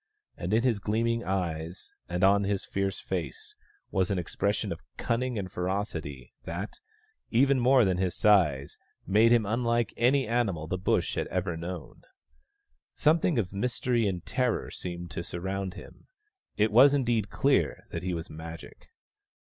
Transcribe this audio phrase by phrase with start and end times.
[0.35, 3.55] And in his gleaming eyes, and on his fierce face,
[3.91, 6.79] was an expression of cunning and ferocity that,
[7.29, 12.01] even more than his size, made him unlike any animal the Bush had ever known.
[12.95, 16.07] Something of mystery and terror seemed to surround him;
[16.57, 18.89] it was indeed clear that he was Magic.